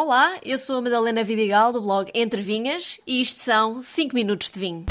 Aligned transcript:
Olá, 0.00 0.38
eu 0.44 0.56
sou 0.58 0.76
a 0.76 0.80
Madalena 0.80 1.24
Vidigal 1.24 1.72
do 1.72 1.82
blog 1.82 2.08
Entre 2.14 2.40
Vinhas 2.40 3.00
e 3.04 3.20
isto 3.20 3.40
são 3.40 3.82
5 3.82 4.14
minutos 4.14 4.48
de 4.48 4.60
vinho. 4.60 4.86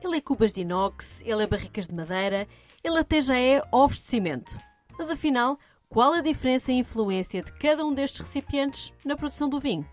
Ele 0.00 0.16
é 0.16 0.20
cubas 0.20 0.52
de 0.52 0.60
inox, 0.60 1.22
ele 1.22 1.42
é 1.42 1.46
barricas 1.48 1.88
de 1.88 1.94
madeira, 1.96 2.46
ele 2.84 2.98
até 2.98 3.20
já 3.20 3.36
é 3.36 3.60
ovos 3.72 3.96
de 3.96 4.02
cimento. 4.02 4.56
Mas 4.96 5.10
afinal, 5.10 5.58
qual 5.88 6.12
a 6.12 6.20
diferença 6.20 6.70
e 6.70 6.76
influência 6.76 7.42
de 7.42 7.52
cada 7.54 7.84
um 7.84 7.92
destes 7.92 8.20
recipientes 8.20 8.92
na 9.04 9.16
produção 9.16 9.48
do 9.48 9.58
vinho? 9.58 9.84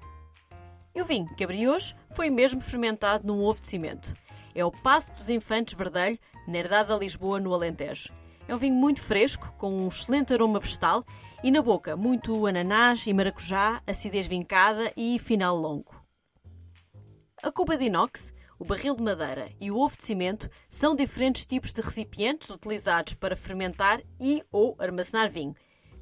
E 0.97 1.01
o 1.01 1.05
vinho 1.05 1.27
que 1.35 1.43
abri 1.43 1.67
hoje 1.67 1.93
foi 2.09 2.27
mesmo 2.27 2.59
fermentado 2.59 3.27
num 3.27 3.43
ovo 3.43 3.59
de 3.59 3.67
cimento. 3.67 4.15
É 4.55 4.65
o 4.65 4.71
Passo 4.71 5.11
dos 5.11 5.29
Infantes 5.29 5.75
Verdelho, 5.75 6.17
na 6.47 6.57
herdade 6.57 6.89
da 6.89 6.97
Lisboa, 6.97 7.39
no 7.39 7.53
Alentejo. 7.53 8.11
É 8.47 8.55
um 8.55 8.57
vinho 8.57 8.73
muito 8.73 8.99
fresco, 8.99 9.53
com 9.59 9.71
um 9.71 9.89
excelente 9.89 10.33
aroma 10.33 10.59
vegetal 10.59 11.05
e 11.43 11.51
na 11.51 11.61
boca 11.61 11.95
muito 11.95 12.47
ananás 12.47 13.05
e 13.05 13.13
maracujá, 13.13 13.79
acidez 13.85 14.25
vincada 14.25 14.91
e 14.97 15.19
final 15.19 15.55
longo. 15.55 16.03
A 17.43 17.51
cuba 17.51 17.77
de 17.77 17.83
inox, 17.83 18.33
o 18.57 18.65
barril 18.65 18.95
de 18.95 19.03
madeira 19.03 19.51
e 19.61 19.69
o 19.69 19.77
ovo 19.77 19.95
de 19.95 20.01
cimento 20.01 20.49
são 20.67 20.95
diferentes 20.95 21.45
tipos 21.45 21.73
de 21.73 21.81
recipientes 21.81 22.49
utilizados 22.49 23.13
para 23.13 23.37
fermentar 23.37 24.01
e 24.19 24.41
ou 24.51 24.75
armazenar 24.79 25.29
vinho. 25.29 25.53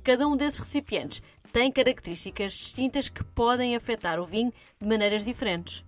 Cada 0.06 0.26
um 0.26 0.38
desses 0.38 0.60
recipientes 0.60 1.22
tem 1.56 1.72
características 1.72 2.52
distintas 2.52 3.08
que 3.08 3.24
podem 3.24 3.78
afetar 3.78 4.20
o 4.20 4.26
vinho 4.26 4.52
de 4.78 4.86
maneiras 4.86 5.24
diferentes. 5.24 5.86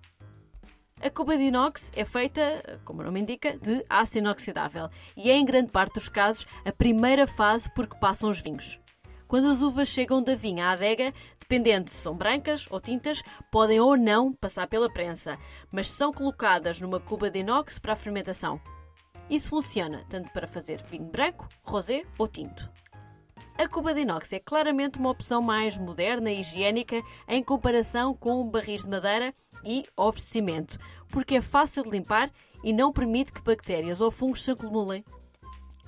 A 0.98 1.10
cuba 1.10 1.36
de 1.36 1.42
inox 1.42 1.92
é 1.94 2.06
feita, 2.06 2.80
como 2.86 3.02
o 3.02 3.04
nome 3.04 3.20
indica, 3.20 3.58
de 3.58 3.84
aço 3.86 4.16
inoxidável 4.16 4.88
e 5.14 5.30
é, 5.30 5.36
em 5.36 5.44
grande 5.44 5.70
parte 5.70 5.92
dos 5.92 6.08
casos, 6.08 6.46
a 6.64 6.72
primeira 6.72 7.26
fase 7.26 7.70
por 7.74 7.86
que 7.86 8.00
passam 8.00 8.30
os 8.30 8.40
vinhos. 8.40 8.80
Quando 9.26 9.50
as 9.50 9.60
uvas 9.60 9.90
chegam 9.90 10.22
da 10.22 10.34
vinha 10.34 10.68
à 10.68 10.70
adega, 10.70 11.12
dependendo 11.38 11.90
se 11.90 11.96
são 11.96 12.16
brancas 12.16 12.66
ou 12.70 12.80
tintas, 12.80 13.22
podem 13.52 13.78
ou 13.78 13.94
não 13.94 14.32
passar 14.32 14.68
pela 14.68 14.90
prensa, 14.90 15.38
mas 15.70 15.90
são 15.90 16.14
colocadas 16.14 16.80
numa 16.80 16.98
cuba 16.98 17.30
de 17.30 17.40
inox 17.40 17.78
para 17.78 17.92
a 17.92 17.96
fermentação. 17.96 18.58
Isso 19.28 19.50
funciona 19.50 20.02
tanto 20.08 20.32
para 20.32 20.48
fazer 20.48 20.82
vinho 20.84 21.10
branco, 21.10 21.46
rosé 21.62 22.04
ou 22.16 22.26
tinto. 22.26 22.72
A 23.58 23.66
cuba 23.66 23.92
de 23.92 24.02
inox 24.02 24.32
é 24.32 24.38
claramente 24.38 25.00
uma 25.00 25.10
opção 25.10 25.42
mais 25.42 25.76
moderna 25.76 26.30
e 26.30 26.38
higiênica 26.38 27.02
em 27.26 27.42
comparação 27.42 28.14
com 28.14 28.48
barris 28.48 28.84
de 28.84 28.88
madeira 28.88 29.34
e 29.64 29.84
ovos 29.96 30.22
de 30.22 30.28
cimento, 30.28 30.78
porque 31.10 31.34
é 31.34 31.40
fácil 31.40 31.82
de 31.82 31.90
limpar 31.90 32.30
e 32.62 32.72
não 32.72 32.92
permite 32.92 33.32
que 33.32 33.42
bactérias 33.42 34.00
ou 34.00 34.12
fungos 34.12 34.44
se 34.44 34.52
acumulem. 34.52 35.04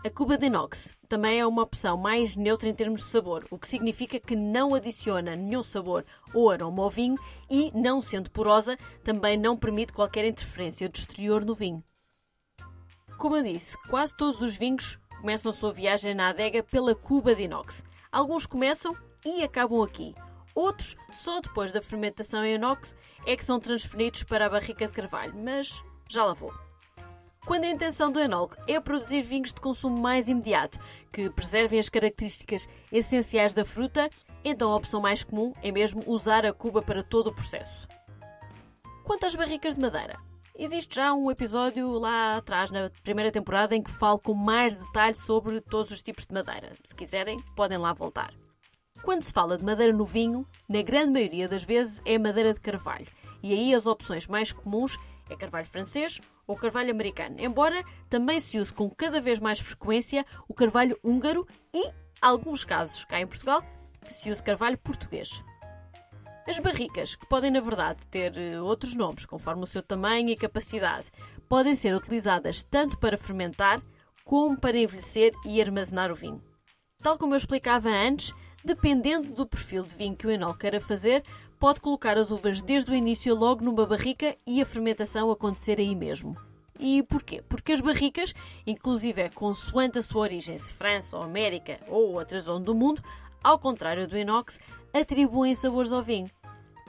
A 0.05 0.11
cuba 0.11 0.37
de 0.37 0.47
inox 0.47 0.93
também 1.09 1.39
é 1.39 1.47
uma 1.47 1.63
opção 1.63 1.97
mais 1.97 2.35
neutra 2.35 2.69
em 2.69 2.75
termos 2.75 3.03
de 3.03 3.07
sabor, 3.07 3.47
o 3.53 3.57
que 3.57 3.69
significa 3.69 4.19
que 4.19 4.35
não 4.35 4.75
adiciona 4.75 5.37
nenhum 5.37 5.63
sabor 5.63 6.05
ou 6.35 6.51
aroma 6.51 6.83
ao 6.83 6.91
vinho 6.91 7.17
e, 7.49 7.71
não 7.73 8.01
sendo 8.01 8.33
porosa, 8.33 8.77
também 9.05 9.37
não 9.37 9.57
permite 9.57 9.93
qualquer 9.93 10.25
interferência 10.25 10.89
do 10.89 10.97
exterior 10.97 11.45
no 11.45 11.55
vinho. 11.55 11.85
Como 13.17 13.37
eu 13.37 13.45
disse, 13.45 13.79
quase 13.89 14.17
todos 14.17 14.41
os 14.41 14.57
vinhos 14.57 14.99
começam 15.21 15.51
a 15.51 15.55
sua 15.55 15.73
viagem 15.73 16.15
na 16.15 16.31
adega 16.31 16.63
pela 16.63 16.95
cuba 16.95 17.35
de 17.35 17.43
inox. 17.43 17.85
Alguns 18.11 18.47
começam 18.47 18.97
e 19.25 19.43
acabam 19.43 19.83
aqui. 19.83 20.15
Outros, 20.55 20.97
só 21.13 21.41
depois 21.41 21.73
da 21.73 21.83
fermentação 21.83 22.45
em 22.45 22.55
inox, 22.55 22.97
é 23.27 23.37
que 23.37 23.45
são 23.45 23.61
transferidos 23.61 24.23
para 24.25 24.47
a 24.47 24.51
barrica 24.51 24.87
de 24.87 24.93
carvalho, 24.93 25.35
mas 25.37 25.83
já 26.09 26.25
lá 26.25 26.33
vou. 26.33 26.53
Quando 27.47 27.65
a 27.65 27.71
intenção 27.71 28.11
do 28.11 28.21
enólogo 28.21 28.57
é 28.67 28.79
produzir 28.79 29.23
vinhos 29.23 29.53
de 29.53 29.61
consumo 29.61 29.99
mais 29.99 30.29
imediato, 30.29 30.79
que 31.13 31.31
preservem 31.31 31.79
as 31.79 31.89
características 31.89 32.69
essenciais 32.93 33.55
da 33.55 33.65
fruta, 33.65 34.11
então 34.45 34.71
a 34.71 34.77
opção 34.77 35.01
mais 35.01 35.25
comum 35.25 35.53
é 35.63 35.73
mesmo 35.73 36.03
usar 36.07 36.45
a 36.45 36.53
cuba 36.53 36.83
para 36.83 37.03
todo 37.03 37.29
o 37.29 37.35
processo. 37.35 37.89
Quanto 39.05 39.25
às 39.25 39.35
barricas 39.35 39.75
de 39.75 39.81
madeira, 39.81 40.19
Existe 40.63 40.97
já 40.97 41.15
um 41.15 41.31
episódio 41.31 41.99
lá 41.99 42.37
atrás, 42.37 42.71
na 42.71 42.91
primeira 43.03 43.33
temporada, 43.33 43.75
em 43.75 43.83
que 43.83 43.91
falo 43.91 44.19
com 44.19 44.35
mais 44.35 44.77
detalhe 44.77 45.15
sobre 45.15 45.59
todos 45.59 45.91
os 45.91 46.03
tipos 46.03 46.27
de 46.27 46.35
madeira. 46.35 46.77
Se 46.85 46.95
quiserem, 46.95 47.43
podem 47.57 47.79
lá 47.79 47.95
voltar. 47.95 48.35
Quando 49.03 49.23
se 49.23 49.33
fala 49.33 49.57
de 49.57 49.65
madeira 49.65 49.91
no 49.91 50.05
vinho, 50.05 50.47
na 50.69 50.83
grande 50.83 51.13
maioria 51.13 51.49
das 51.49 51.65
vezes 51.65 52.03
é 52.05 52.19
madeira 52.19 52.53
de 52.53 52.61
carvalho. 52.61 53.07
E 53.43 53.55
aí 53.55 53.75
as 53.75 53.87
opções 53.87 54.27
mais 54.27 54.53
comuns 54.53 54.99
é 55.31 55.35
carvalho 55.35 55.65
francês 55.65 56.21
ou 56.47 56.55
carvalho 56.55 56.91
americano, 56.91 57.37
embora 57.39 57.83
também 58.11 58.39
se 58.39 58.59
use 58.59 58.75
com 58.75 58.91
cada 58.91 59.19
vez 59.19 59.39
mais 59.39 59.61
frequência 59.61 60.27
o 60.47 60.53
carvalho 60.53 60.99
húngaro 61.03 61.49
e, 61.73 61.91
alguns 62.21 62.67
casos 62.67 63.03
cá 63.07 63.19
em 63.19 63.27
Portugal, 63.27 63.63
se 64.07 64.31
use 64.31 64.43
carvalho 64.43 64.77
português. 64.77 65.43
As 66.51 66.59
barricas, 66.59 67.15
que 67.15 67.29
podem 67.29 67.49
na 67.49 67.61
verdade 67.61 68.05
ter 68.09 68.37
eh, 68.37 68.61
outros 68.61 68.97
nomes 68.97 69.25
conforme 69.25 69.63
o 69.63 69.67
seu 69.67 69.81
tamanho 69.81 70.31
e 70.31 70.37
capacidade, 70.37 71.09
podem 71.49 71.77
ser 71.77 71.95
utilizadas 71.95 72.65
tanto 72.65 72.99
para 72.99 73.17
fermentar 73.17 73.81
como 74.25 74.59
para 74.59 74.77
envelhecer 74.77 75.31
e 75.47 75.63
armazenar 75.63 76.11
o 76.11 76.15
vinho. 76.17 76.43
Tal 77.01 77.17
como 77.17 77.35
eu 77.35 77.37
explicava 77.37 77.89
antes, 77.89 78.35
dependendo 78.65 79.33
do 79.33 79.47
perfil 79.47 79.85
de 79.85 79.95
vinho 79.95 80.17
que 80.17 80.27
o 80.27 80.31
enol 80.31 80.55
queira 80.55 80.81
fazer, 80.81 81.23
pode 81.57 81.81
colocar 81.81 82.19
as 82.19 82.33
uvas 82.33 82.61
desde 82.61 82.91
o 82.91 82.97
início 82.97 83.33
logo 83.33 83.65
numa 83.65 83.87
barrica 83.87 84.37
e 84.45 84.61
a 84.61 84.67
fermentação 84.67 85.31
acontecer 85.31 85.79
aí 85.79 85.95
mesmo. 85.95 86.37
E 86.81 87.01
porquê? 87.05 87.45
Porque 87.49 87.71
as 87.71 87.81
barricas, 87.81 88.35
inclusive 88.67 89.23
é 89.23 89.29
consoante 89.29 90.01
a 90.01 90.03
sua 90.03 90.23
origem, 90.23 90.59
se 90.59 90.73
França 90.73 91.17
ou 91.17 91.23
América 91.23 91.79
ou 91.87 92.15
outra 92.15 92.41
zona 92.41 92.65
do 92.65 92.75
mundo, 92.75 93.01
ao 93.41 93.57
contrário 93.57 94.09
do 94.09 94.19
inox, 94.19 94.59
atribuem 94.93 95.55
sabores 95.55 95.93
ao 95.93 96.03
vinho. 96.03 96.29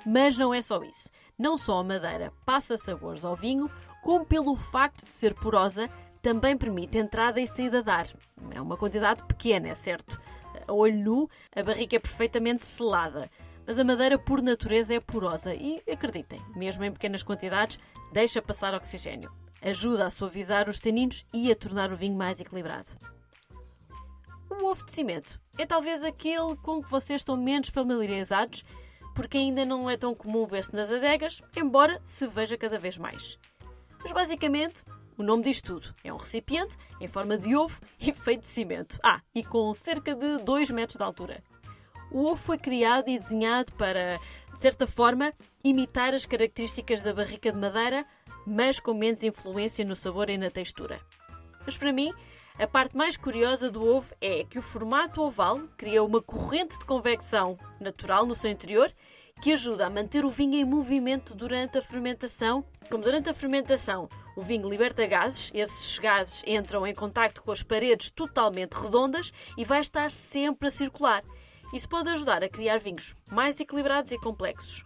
Mas 0.05 0.37
não 0.37 0.53
é 0.53 0.61
só 0.61 0.81
isso. 0.83 1.09
Não 1.37 1.57
só 1.57 1.79
a 1.79 1.83
madeira 1.83 2.31
passa 2.45 2.77
sabores 2.77 3.23
ao 3.23 3.35
vinho, 3.35 3.69
como 4.01 4.25
pelo 4.25 4.55
facto 4.55 5.05
de 5.05 5.13
ser 5.13 5.33
porosa, 5.35 5.89
também 6.21 6.57
permite 6.57 6.97
entrada 6.97 7.39
e 7.39 7.47
saída 7.47 7.81
de 7.81 7.89
ar. 7.89 8.07
É 8.51 8.61
uma 8.61 8.77
quantidade 8.77 9.23
pequena, 9.23 9.69
é 9.69 9.75
certo. 9.75 10.19
A 10.67 10.73
olho 10.73 10.97
nu, 10.97 11.29
a 11.55 11.63
barrica 11.63 11.95
é 11.95 11.99
perfeitamente 11.99 12.65
selada. 12.65 13.29
Mas 13.65 13.77
a 13.77 13.83
madeira, 13.83 14.17
por 14.17 14.41
natureza, 14.41 14.95
é 14.95 14.99
porosa 14.99 15.53
e, 15.53 15.81
acreditem, 15.91 16.41
mesmo 16.55 16.83
em 16.83 16.91
pequenas 16.91 17.23
quantidades, 17.23 17.79
deixa 18.11 18.41
passar 18.41 18.73
oxigênio. 18.73 19.31
Ajuda 19.61 20.05
a 20.05 20.09
suavizar 20.09 20.67
os 20.67 20.79
taninos 20.79 21.23
e 21.31 21.51
a 21.51 21.55
tornar 21.55 21.91
o 21.91 21.95
vinho 21.95 22.17
mais 22.17 22.39
equilibrado. 22.39 22.89
O 24.49 24.65
ovo 24.65 24.83
de 24.85 24.91
cimento 24.91 25.39
é 25.57 25.65
talvez 25.65 26.03
aquele 26.03 26.55
com 26.57 26.83
que 26.83 26.89
vocês 26.89 27.21
estão 27.21 27.37
menos 27.37 27.69
familiarizados 27.69 28.63
porque 29.15 29.37
ainda 29.37 29.65
não 29.65 29.89
é 29.89 29.97
tão 29.97 30.15
comum 30.15 30.45
ver-se 30.45 30.73
nas 30.73 30.91
adegas, 30.91 31.41
embora 31.55 32.01
se 32.05 32.27
veja 32.27 32.57
cada 32.57 32.79
vez 32.79 32.97
mais. 32.97 33.37
Mas 34.01 34.11
basicamente, 34.11 34.83
o 35.17 35.23
nome 35.23 35.43
diz 35.43 35.61
tudo. 35.61 35.93
É 36.03 36.11
um 36.11 36.17
recipiente 36.17 36.75
em 36.99 37.07
forma 37.07 37.37
de 37.37 37.55
ovo 37.55 37.79
e 37.99 38.11
feito 38.11 38.41
de 38.41 38.47
cimento. 38.47 38.99
Ah, 39.03 39.21
e 39.35 39.43
com 39.43 39.73
cerca 39.73 40.15
de 40.15 40.39
2 40.39 40.71
metros 40.71 40.97
de 40.97 41.03
altura. 41.03 41.43
O 42.11 42.25
ovo 42.25 42.35
foi 42.35 42.57
criado 42.57 43.09
e 43.09 43.17
desenhado 43.17 43.71
para, 43.73 44.19
de 44.51 44.59
certa 44.59 44.85
forma, 44.85 45.33
imitar 45.63 46.13
as 46.13 46.25
características 46.25 47.01
da 47.01 47.13
barrica 47.13 47.51
de 47.51 47.57
madeira, 47.57 48.05
mas 48.45 48.79
com 48.79 48.93
menos 48.93 49.23
influência 49.23 49.85
no 49.85 49.95
sabor 49.95 50.29
e 50.29 50.37
na 50.37 50.49
textura. 50.49 50.99
Mas 51.65 51.77
para 51.77 51.93
mim, 51.93 52.11
a 52.59 52.67
parte 52.67 52.95
mais 52.95 53.17
curiosa 53.17 53.71
do 53.71 53.85
ovo 53.85 54.13
é 54.21 54.43
que 54.43 54.59
o 54.59 54.61
formato 54.61 55.21
oval 55.21 55.59
cria 55.77 56.03
uma 56.03 56.21
corrente 56.21 56.77
de 56.77 56.85
convecção 56.85 57.57
natural 57.79 58.25
no 58.25 58.35
seu 58.35 58.51
interior 58.51 58.93
que 59.41 59.53
ajuda 59.53 59.87
a 59.87 59.89
manter 59.89 60.23
o 60.23 60.29
vinho 60.29 60.55
em 60.55 60.65
movimento 60.65 61.33
durante 61.33 61.77
a 61.77 61.81
fermentação. 61.81 62.63
Como 62.91 63.03
durante 63.03 63.29
a 63.29 63.33
fermentação 63.33 64.07
o 64.35 64.41
vinho 64.41 64.69
liberta 64.69 65.05
gases, 65.07 65.49
esses 65.53 65.97
gases 65.97 66.43
entram 66.45 66.85
em 66.85 66.93
contacto 66.93 67.41
com 67.41 67.51
as 67.51 67.63
paredes 67.63 68.11
totalmente 68.11 68.73
redondas 68.73 69.31
e 69.57 69.65
vai 69.65 69.79
estar 69.79 70.11
sempre 70.11 70.67
a 70.67 70.71
circular. 70.71 71.23
Isso 71.73 71.89
pode 71.89 72.09
ajudar 72.09 72.43
a 72.43 72.49
criar 72.49 72.77
vinhos 72.77 73.15
mais 73.31 73.59
equilibrados 73.59 74.11
e 74.11 74.19
complexos. 74.19 74.83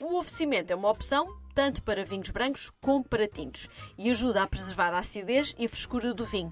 O 0.00 0.18
oferecimento 0.18 0.72
é 0.72 0.76
uma 0.76 0.90
opção 0.90 1.28
tanto 1.54 1.82
para 1.82 2.04
vinhos 2.04 2.30
brancos 2.30 2.70
como 2.80 3.04
para 3.04 3.28
tintos 3.28 3.68
e 3.98 4.10
ajuda 4.10 4.42
a 4.42 4.46
preservar 4.46 4.94
a 4.94 4.98
acidez 5.00 5.54
e 5.58 5.66
a 5.66 5.68
frescura 5.68 6.14
do 6.14 6.24
vinho. 6.24 6.50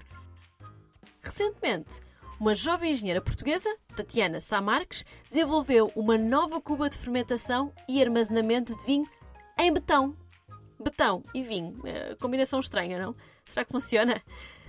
Recentemente, 1.31 2.01
uma 2.37 2.53
jovem 2.53 2.91
engenheira 2.91 3.21
portuguesa, 3.21 3.69
Tatiana 3.95 4.41
Samarques, 4.41 5.05
desenvolveu 5.25 5.89
uma 5.95 6.17
nova 6.17 6.59
cuba 6.59 6.89
de 6.89 6.97
fermentação 6.97 7.71
e 7.87 8.03
armazenamento 8.03 8.77
de 8.77 8.85
vinho 8.85 9.07
em 9.57 9.71
betão. 9.71 10.13
Betão 10.77 11.23
e 11.33 11.41
vinho. 11.41 11.79
É, 11.85 12.15
combinação 12.15 12.59
estranha, 12.59 12.99
não? 12.99 13.15
Será 13.45 13.63
que 13.63 13.71
funciona? 13.71 14.21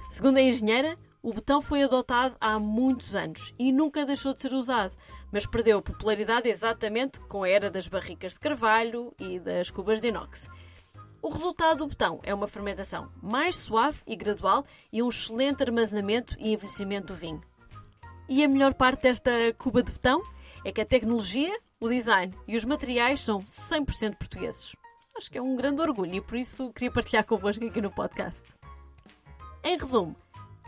Segundo 0.08 0.36
a 0.36 0.40
engenheira, 0.40 0.96
o 1.20 1.32
betão 1.32 1.60
foi 1.60 1.82
adotado 1.82 2.36
há 2.40 2.60
muitos 2.60 3.16
anos 3.16 3.52
e 3.58 3.72
nunca 3.72 4.06
deixou 4.06 4.32
de 4.32 4.40
ser 4.40 4.52
usado, 4.52 4.94
mas 5.32 5.44
perdeu 5.44 5.82
popularidade 5.82 6.48
exatamente 6.48 7.18
com 7.22 7.42
a 7.42 7.48
era 7.48 7.72
das 7.72 7.88
barricas 7.88 8.34
de 8.34 8.40
carvalho 8.40 9.12
e 9.18 9.40
das 9.40 9.68
cubas 9.68 10.00
de 10.00 10.08
inox. 10.08 10.48
O 11.22 11.28
resultado 11.28 11.78
do 11.78 11.86
botão 11.86 12.18
é 12.24 12.34
uma 12.34 12.48
fermentação 12.48 13.08
mais 13.22 13.54
suave 13.54 14.00
e 14.08 14.16
gradual 14.16 14.64
e 14.92 15.00
um 15.00 15.08
excelente 15.08 15.62
armazenamento 15.62 16.34
e 16.36 16.52
envelhecimento 16.52 17.12
do 17.12 17.14
vinho. 17.14 17.40
E 18.28 18.42
a 18.42 18.48
melhor 18.48 18.74
parte 18.74 19.02
desta 19.02 19.30
cuba 19.56 19.84
de 19.84 19.92
botão 19.92 20.20
é 20.64 20.72
que 20.72 20.80
a 20.80 20.84
tecnologia, 20.84 21.56
o 21.78 21.88
design 21.88 22.34
e 22.48 22.56
os 22.56 22.64
materiais 22.64 23.20
são 23.20 23.40
100% 23.44 24.16
portugueses. 24.16 24.74
Acho 25.16 25.30
que 25.30 25.38
é 25.38 25.42
um 25.42 25.54
grande 25.54 25.80
orgulho 25.80 26.12
e 26.12 26.20
por 26.20 26.36
isso 26.36 26.72
queria 26.72 26.90
partilhar 26.90 27.24
convosco 27.24 27.64
aqui 27.64 27.80
no 27.80 27.92
podcast. 27.92 28.56
Em 29.62 29.78
resumo, 29.78 30.16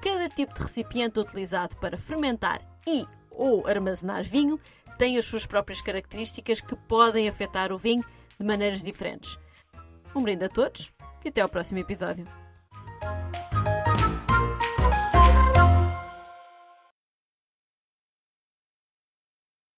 cada 0.01 0.29
tipo 0.29 0.55
de 0.55 0.61
recipiente 0.61 1.19
utilizado 1.19 1.77
para 1.79 1.99
fermentar 1.99 2.63
e 2.87 3.05
ou 3.29 3.67
armazenar 3.67 4.23
vinho 4.23 4.61
tem 4.99 5.19
as 5.19 5.25
suas 5.25 5.47
próprias 5.47 5.81
características 5.81 6.61
que 6.61 6.77
podem 6.77 7.29
afetar 7.29 7.73
o 7.73 7.79
vinho 7.79 8.05
de 8.39 8.47
maneiras 8.47 8.85
diferentes. 8.85 9.37
Um 10.15 10.23
brinde 10.23 10.45
a 10.45 10.49
todos 10.49 10.93
e 11.25 11.29
até 11.29 11.41
ao 11.41 11.49
próximo 11.49 11.81
episódio. 11.81 12.44